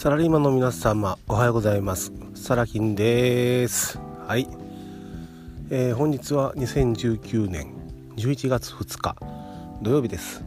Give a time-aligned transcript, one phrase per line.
[0.00, 2.10] サラリーマンの皆様おはようございます。
[2.34, 4.00] サラキンです。
[4.26, 4.48] はい、
[5.68, 7.74] えー、本日は2019年
[8.16, 9.14] 11月2日
[9.82, 10.42] 土曜日です。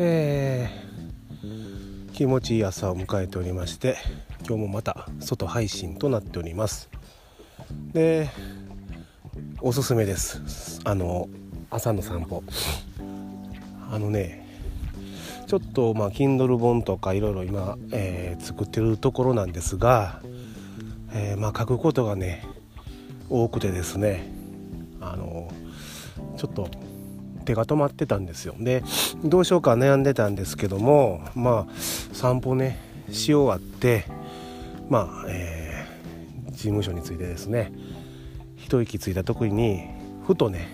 [0.00, 3.96] えー、気持ちいい朝を迎えておりまして
[4.40, 6.90] 今日もまた外配信となっております。
[7.92, 8.28] で
[9.60, 10.80] おすすめです。
[10.82, 11.28] あの
[11.70, 12.42] 朝の散歩。
[13.88, 14.43] あのね
[15.46, 20.20] ちょっとまあ Kindle 本とかいろいろ今、え、作ってるところなんですが、
[21.12, 22.44] え、まあ書くことがね
[23.30, 24.28] 多くてですね
[25.00, 25.50] あの
[26.36, 26.68] ちょっと
[27.44, 28.54] 手が止まってたんですよ。
[28.58, 28.82] で
[29.24, 31.72] どうしようか悩んでたんですけどもまあ
[32.12, 32.78] 散歩ね
[33.10, 34.04] し終わって
[34.88, 35.86] まあ、え、
[36.50, 37.72] 事務所についてですね
[38.56, 39.84] 一息ついた時に
[40.26, 40.68] ふとね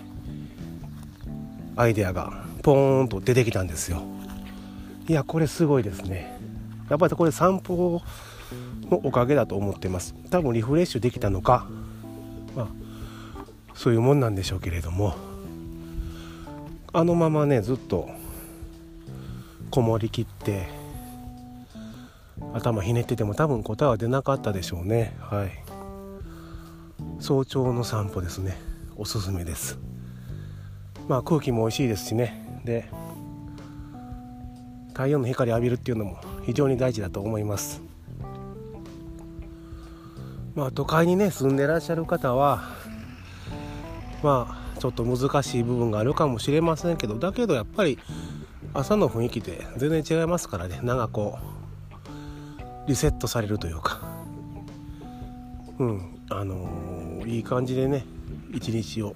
[1.75, 4.03] アイデアがポーンと出てきたんですよ。
[5.07, 6.37] いやこれすごいですね。
[6.89, 8.01] やっぱりこれ散歩
[8.89, 10.15] のおかげだと思ってます。
[10.29, 11.67] 多分リフレッシュできたのか
[12.55, 12.67] まあ
[13.73, 15.15] そういうもんなんでしょうけれども。
[16.93, 18.09] あのままねずっと
[19.69, 20.67] こもりきって
[22.53, 25.15] 頭ひねってても多分答えは出なかったでしょうね。
[25.21, 25.51] はい。
[27.21, 28.59] 早朝の散歩ですね。
[28.97, 29.79] おすすめです。
[31.07, 32.61] まあ空気も美味しいですしね。
[32.65, 32.89] で
[35.01, 37.81] 太陽の光浴びるっていうのも非常に大事だと思います。
[40.53, 42.61] まあ都会にね住んでらっしゃる方は
[44.21, 47.97] まあちょっと難しい部分があるかもしれませんけどだけどやっぱり
[48.75, 51.39] 朝の雰囲気って全然違いますからねなんかこ
[52.85, 54.01] うリセットされるというか。
[55.79, 58.05] うんあのー、いい感じでね
[58.53, 59.15] 一日を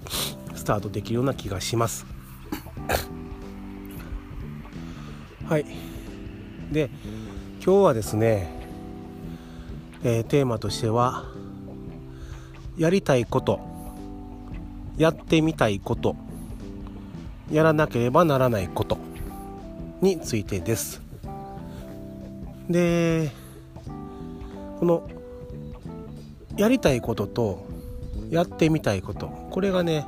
[0.56, 2.06] スタートできるような気がします。
[5.48, 5.64] はい。
[6.72, 6.90] で
[7.64, 8.50] 今日はですね、
[10.02, 11.24] えー、テーマとしては
[12.76, 13.60] やりたいこと
[14.96, 16.16] やってみたいこと
[17.48, 18.98] やらなければならないこと
[20.00, 21.00] についてです。
[22.68, 23.30] で
[24.80, 25.08] この
[26.56, 27.66] やりたいことと
[28.30, 30.06] やってみたいことこれがね、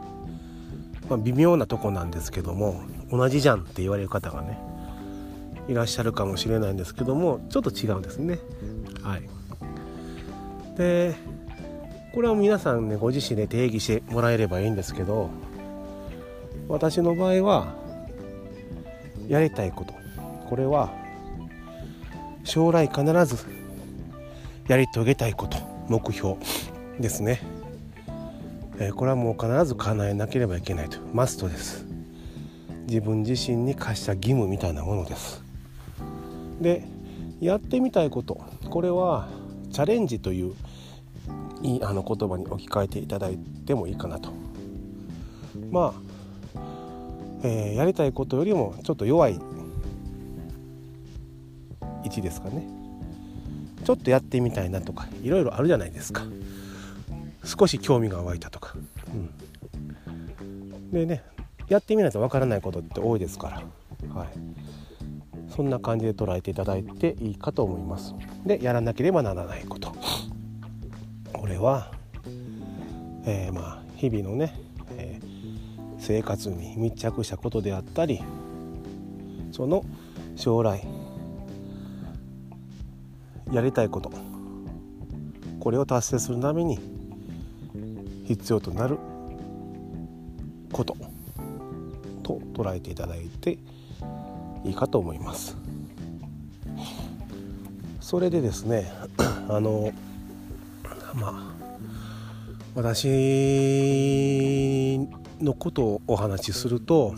[1.09, 2.83] まあ、微妙なとこなんですけども
[3.13, 4.59] 同じじゃんって言われる方がね
[5.69, 8.39] いらっしゃるかもしれないんですけどもちょっと違うんですね。
[9.03, 9.23] はい、
[10.77, 11.15] で
[12.15, 15.31] これは皆さんねご自身で定義してもらえればいいんですけど
[16.69, 17.75] 私の場合は
[19.29, 19.95] やりたいこと。
[20.49, 20.91] これは
[22.45, 23.37] 将来必ず
[24.67, 25.59] やり遂げたいこと。
[25.89, 26.37] 目標。
[27.01, 27.41] ですね、
[28.79, 31.87] えー、これはもう必ず叶えなければいけないとマストです。
[32.87, 35.48] 自分自身に課した義務みたいなものです。
[36.61, 36.85] で
[37.41, 39.29] やってみたいことこれは
[39.73, 40.55] チャレンジという
[41.63, 44.31] いいあの言葉に置き換えていただいてもいいかなと。
[45.71, 45.93] ま
[46.55, 46.61] あ、
[47.43, 49.39] えー、やりたいことよりもちょっと弱い
[52.05, 52.67] 位置ですかね。
[53.85, 56.23] ちょっとやってみたいなとかいろいろあるじゃないですか。
[57.45, 58.75] 少し興味が湧いたとか、
[59.09, 59.17] う
[60.85, 61.23] ん、でね
[61.69, 63.63] やってみないとわからないことって多いですから、
[64.15, 64.29] はい、
[65.59, 68.15] そんな感じで捉えていただいていいかと思います。
[68.47, 69.93] でやらなければならないこと。
[71.33, 71.91] これは、
[73.25, 74.55] えー、まあ日々のね、
[74.97, 78.23] えー、生活に密着したことであったり
[79.51, 79.85] その
[80.37, 80.87] 将来
[83.51, 84.13] やりたいこと
[85.59, 86.79] これを達成するために
[88.27, 88.97] 必要となる
[90.71, 90.97] こと
[92.23, 93.59] と捉えていただいて
[94.65, 95.57] いいかと思います。
[98.01, 98.91] それでですね
[99.49, 99.93] あの
[101.15, 101.55] まあ
[102.75, 103.09] 私
[105.41, 107.15] のことをお話しすると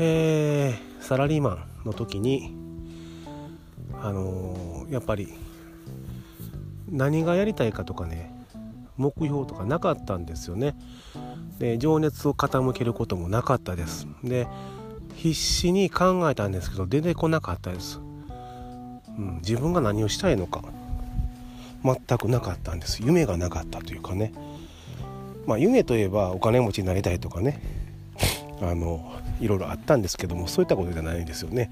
[0.00, 2.54] えー、サラリーマンの時に
[4.00, 5.34] あのやっぱり
[6.88, 8.32] 何がやりたいかとかね
[8.96, 10.76] 目標とかなかったんですよね。
[11.58, 14.06] で情熱を傾けることもなかったです。
[14.22, 14.46] で
[15.18, 17.98] 必死に考えたんですけど出てこなかったです、
[19.18, 20.62] うん、自分が何をしたいのか。
[21.84, 23.02] 全くなかったんです。
[23.02, 24.32] 夢がなかったというかね。
[25.46, 27.60] まあ夢といえばお金持ちになりたいとかね。
[28.60, 31.70] あのいろいろあったんですけどもそういったことじゃないんですよね。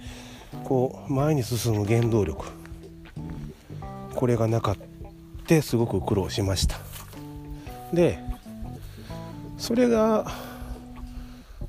[0.65, 2.47] こう前に進む原動力。
[4.15, 4.77] これがなかっ
[5.47, 6.79] てすごく苦労しました。
[7.93, 8.19] で
[9.59, 10.31] それが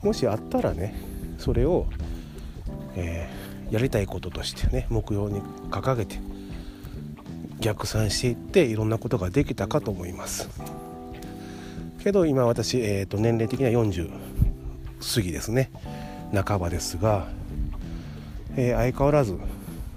[0.03, 0.93] もしあったらね
[1.37, 1.87] それを、
[2.95, 3.29] え
[3.71, 6.19] やりたいこととしてね目標に掲げて
[7.59, 10.49] 逆算していっていろんなことができたかと思います。
[12.03, 14.09] けど今私、えーと、年齢的には40
[15.15, 15.71] 過ぎですね。
[16.33, 17.27] 半ばですが、
[18.55, 19.37] えー、相変わらず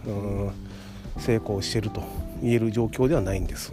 [0.06, 0.50] うん
[1.18, 2.02] 成功していると
[2.42, 3.72] 言える状況ではないんです。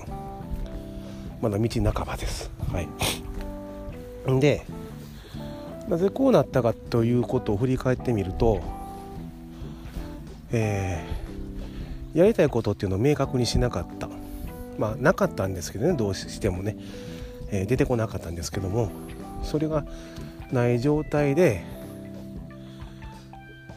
[1.42, 2.52] まだ道半ばです。
[2.72, 4.40] はい。
[4.40, 4.66] で
[5.88, 8.62] なぜこうなったかということを振り返ってみると
[10.52, 14.10] えー、やりたいことっていうのを明確にしなかった。
[14.78, 16.78] まあなかったんですけどねどうしてもね、
[17.52, 18.92] えー、出てこなかったんですけども
[19.44, 19.86] それが
[20.52, 21.66] ない状態で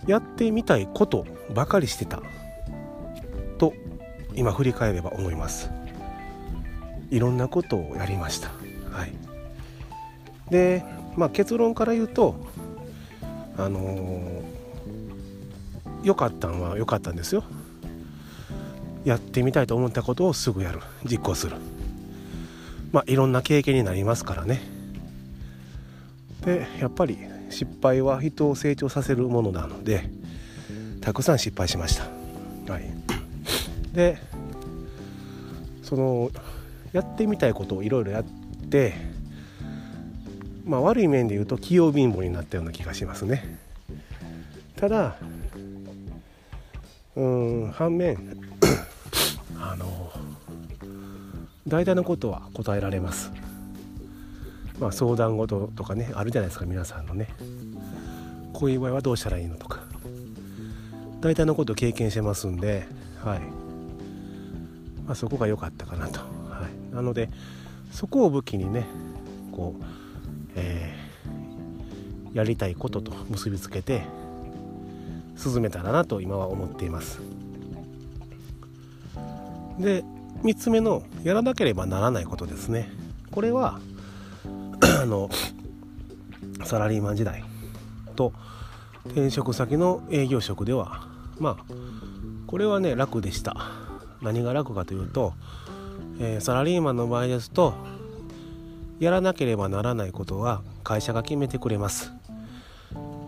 [0.07, 2.23] やってみたいことばかりしてた。
[3.59, 3.75] と
[4.35, 5.71] 今振り返れば思います。
[7.11, 8.49] いろんなことをやりました。
[8.91, 9.13] はい。
[10.51, 10.85] で
[11.17, 12.37] まあ結論から言うと
[13.57, 14.41] あのー
[16.15, 17.45] かったんは良かったんですよ。
[19.05, 20.81] やってみたいと思ったことをすぐやる。
[21.05, 21.57] 実行する。
[22.93, 24.61] まあいろんな経験になりますからね。
[26.45, 27.19] でやっぱり
[27.51, 30.11] 失敗は人を成長させるものなので
[31.01, 32.05] たくさん失敗しました。
[32.73, 32.85] はい。
[33.93, 34.19] で
[35.83, 36.31] その
[36.93, 38.25] やってみたいことをいろいろやっ
[38.71, 38.95] て
[40.71, 43.59] まあ悪い面で言うと器用貧乏になったような気がしますね。
[44.77, 45.17] ただ
[47.17, 48.17] うん反面
[49.61, 50.13] あの
[51.67, 53.33] 大体のことは答えられます。
[54.79, 57.27] まあ相談事とかねあるじゃないですか皆さんのね。
[58.53, 59.81] こういう場合はどうしたらいいのとか。
[61.21, 62.87] 大体のこと経験してますんで
[63.23, 63.41] はい、
[65.07, 67.29] まあ、そこが良かったかなと、はい、なので
[67.93, 68.87] そこを武器にね
[69.53, 69.85] こう、
[70.61, 74.03] えー、やりたいことと結びつけて
[75.37, 77.21] 進めたらなと今は思っています。
[79.79, 80.05] で
[80.43, 82.91] 3つ目のやらなければならないことですね。
[83.31, 83.81] これは
[85.03, 85.31] あの
[86.65, 87.43] サラリーマン時代
[88.17, 88.33] と
[89.07, 91.07] 転職先の営業職では
[91.39, 91.65] まあ
[92.47, 93.57] これはね楽でした。
[94.23, 95.33] 何が楽かというと、
[96.21, 97.73] えー、サラリーマンの場合ですと
[99.01, 102.13] やらなければならないことは会社が決めてくれます。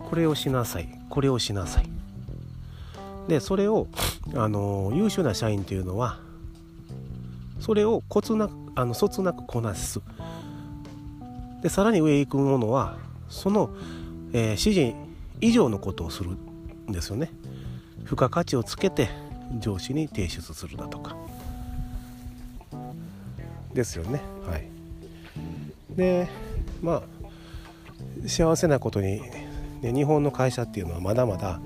[0.09, 0.87] これをしなさい。
[1.09, 1.89] これをしなさい。
[3.27, 3.87] でそれを
[4.35, 6.19] あの優秀な社員というのは
[7.59, 9.99] それをコツなくあのそつなくこなす。
[11.63, 12.97] でさらに上へ行くものは
[13.29, 13.71] その、
[14.33, 14.95] えー、指示
[15.41, 17.31] 以上のことをするんですよね。
[18.03, 19.09] 付加価値をつけて
[19.59, 21.15] 上司に提出するだとか。
[23.73, 24.21] ですよね。
[24.45, 24.72] はい。
[25.95, 26.27] で
[26.81, 29.21] まあ幸せなことに、
[29.81, 31.59] ね、日本の会社っていうのはまだまだ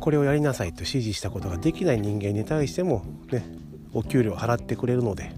[0.00, 3.44] これをやりなさいと指示したことができない人間に対してもね
[3.92, 5.32] お給料払ってくれるので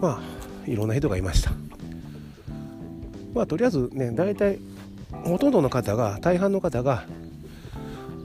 [0.00, 1.52] まあいろんな人がいました。
[3.34, 4.58] まあとりあえずね大体
[5.24, 7.04] ほとんどの方が大半の方が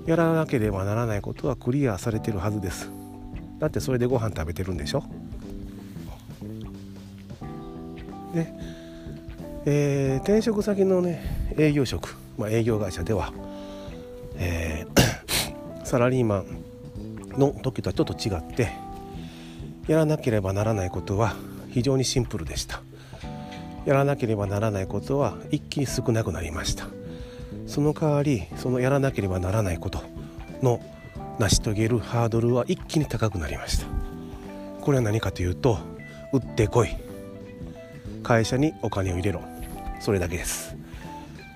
[0.06, 2.90] やらなければならないことはクリアされてるはずです。
[3.60, 5.04] だってそれでご飯食べてるんでしょ？
[8.34, 8.48] で、
[9.66, 13.32] えー、転職先のね営業職、まあ、営業会社では
[14.36, 16.46] えー、 サラリーマン
[17.38, 18.72] の時とはちょっと違って
[19.88, 21.36] やらなければならないことは
[21.72, 22.82] 非常にシンプルでした。
[23.86, 26.88] やらなければならないことは一気に少なくなりました。
[27.68, 30.04] その代わりそのやらなければならないこと
[30.62, 30.80] の
[31.40, 33.88] 成し遂げるハードルは一気に高くなりました。
[34.80, 35.80] これは何かというと
[36.32, 36.96] 売ってこい。
[38.24, 39.42] 会社にお金を入れろ。
[40.00, 40.76] それだけです。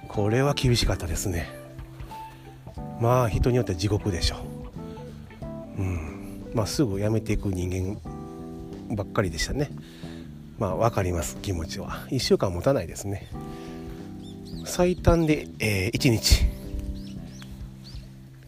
[0.08, 1.50] これは厳しかったですね。
[3.00, 4.38] まあ人によっては地獄でしょ。
[5.78, 6.52] う、うん。
[6.54, 8.00] まあ、すぐ辞めていく人間
[8.96, 9.70] ばっかりでしたね。
[10.60, 12.06] まあ分かります気持ちは。
[12.10, 13.28] 1週間持たないですね。
[14.66, 16.46] 最短で、えー、1日。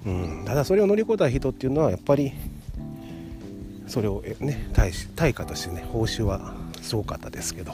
[0.06, 0.44] うん。
[0.46, 2.34] ただそれを乗り越えた人っていうのはやっぱり
[3.88, 7.74] それをね対対価としてね報酬はすごかったですけど。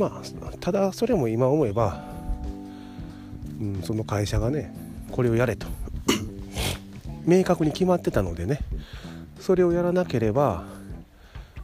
[0.00, 2.02] まあただそれも今思えば、
[3.60, 4.74] うん、その会社がね
[5.12, 5.66] これをやれと。
[7.26, 8.60] 明確に決まってたのでね
[9.38, 10.64] それをやらなければ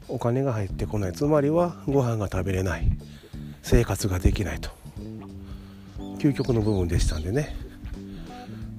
[0.07, 1.13] お金が入ってこない。
[1.15, 2.87] つまりはご飯が食べれない。
[3.63, 4.71] 生活ができないと。
[6.19, 7.57] 究極の部分でしたんでね。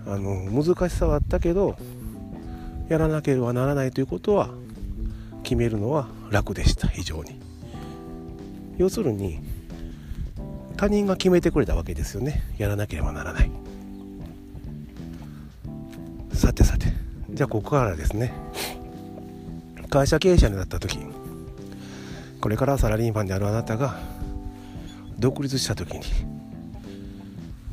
[0.06, 1.76] あの難しさはあったけど
[2.88, 4.52] やらなければならないということは
[5.44, 6.88] 決めるのは楽でした。
[6.88, 7.47] 非常に。
[8.78, 9.40] 要するに
[10.78, 12.44] 他人が決めてくれたわけですよね。
[12.58, 13.52] やらなければならない。
[16.34, 16.86] さてさて。
[17.32, 18.34] じゃあここからですね。
[19.90, 21.00] 会社経営者になった時
[22.42, 23.98] これからサラリーマンであるあなたが
[25.18, 26.04] 独立した時に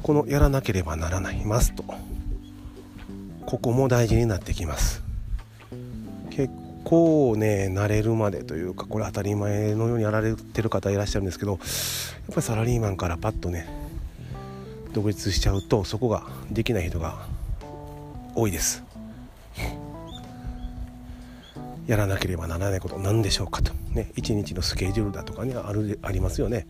[0.03, 1.85] このやらなければならないマスト。
[3.47, 5.03] ここも大事になってきます。
[6.31, 6.53] 結
[6.85, 11.61] 構ね慣れるまでというかこれ当たり前のようにやられてる方いらっしゃるんですけどやっ
[12.29, 13.67] ぱりサラリーマンからパッとね
[14.93, 17.27] 独立しちゃうとそこができない人が
[18.35, 18.83] 多いです。
[21.87, 23.73] やらなければならないこと何でしょうかと。
[23.91, 26.67] ね一日のスケジュールだとかにあるありますよね。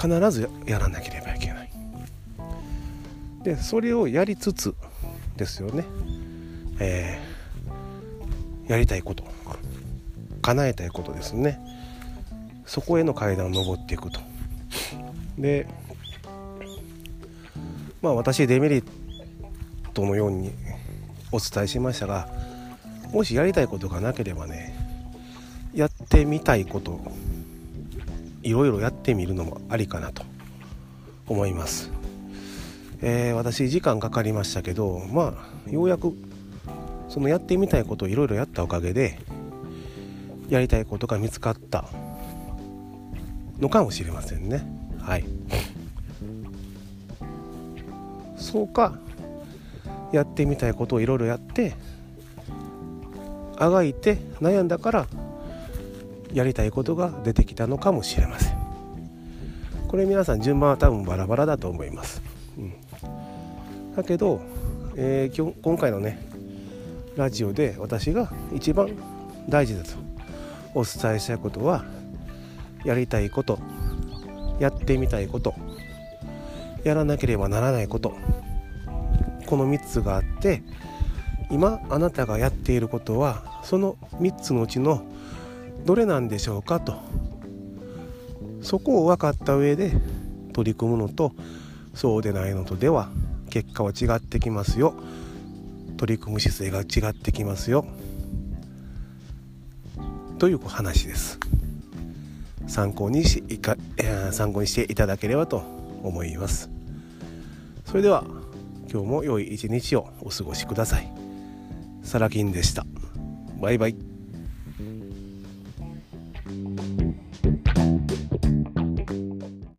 [0.00, 1.70] 必ずやらなければいけない。
[3.42, 4.74] でそれをやりつつ
[5.36, 5.84] ですよね、
[6.78, 7.29] えー、
[8.70, 9.24] やりたいこと
[10.42, 11.58] 叶えたいことですね。
[12.66, 14.20] そこへの階段を上っていくと。
[15.36, 15.66] で
[18.00, 18.84] まあ私デメリッ
[19.92, 20.52] トのように
[21.32, 22.28] お伝えしましたが
[23.12, 24.72] もしやりたいことがなければね
[25.74, 27.00] やってみたいこと
[28.44, 30.22] いろいろやってみるのもありかなと
[31.26, 31.90] 思います、
[33.02, 35.34] えー、私時間かかりましたけどま
[35.66, 36.14] あようやく
[37.10, 39.18] そのやってみたいことをいろいろやったおかげで
[40.48, 41.84] やりたいことが見つかった
[43.58, 44.64] のかもしれませんね。
[44.98, 45.24] はい。
[48.36, 48.98] そうか。
[50.12, 51.74] やってみたいことをいろいろやって
[53.58, 55.06] あがいて悩んだから
[56.32, 58.60] やりたいことが出てきたのかもしれません。
[59.90, 62.22] これ皆さん順番は多分バラバラだと思います、
[62.56, 62.74] うん、
[63.96, 64.40] だけど、
[64.94, 66.29] えー、今日今回のね
[67.16, 68.90] ラジオで私が一番
[69.48, 69.90] 大事だと
[70.74, 71.84] お伝えしたいことは
[72.84, 73.58] やりたいこと
[74.58, 75.54] やってみたいこと
[76.84, 78.14] やらなければならないこと
[79.46, 80.62] この3つがあって
[81.50, 85.02] 今あなたがやっていることはその3つのうちの
[85.84, 87.00] どれなんでしょうかと。
[88.62, 89.92] そこを分かった上で
[90.52, 91.32] 取り組むのと
[91.94, 93.08] そうでないのとでは
[93.48, 94.94] 結果は違ってきますよ。
[96.00, 97.84] 取り組む姿勢が違ってきますよ。
[100.38, 101.38] という話です。
[102.66, 105.58] 参考にしいか、え、参考にしていただければと
[106.02, 106.70] 思います。
[107.84, 108.24] それでは
[108.90, 111.12] 今日も良い一日をお過ごしください。
[112.02, 112.86] サラキンでした。
[113.60, 114.09] バイバイ。